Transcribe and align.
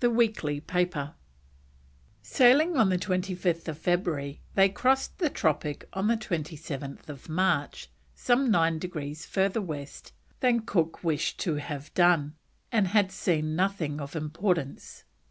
THE 0.00 0.10
WEEKLY 0.10 0.60
PAPER. 0.60 1.14
Sailing 2.20 2.76
on 2.76 2.90
25th 2.90 3.74
February, 3.74 4.42
they 4.54 4.68
crossed 4.68 5.16
the 5.18 5.30
tropic 5.30 5.88
on 5.94 6.08
27th 6.08 7.26
March, 7.30 7.88
some 8.14 8.50
9 8.50 8.78
degrees 8.78 9.24
further 9.24 9.62
west 9.62 10.12
than 10.40 10.60
Cook 10.66 11.02
wished 11.02 11.40
to 11.40 11.54
have 11.54 11.94
done, 11.94 12.34
and 12.70 12.88
had 12.88 13.10
seen 13.10 13.56
nothing 13.56 13.98
of 13.98 14.14
importance. 14.14 15.04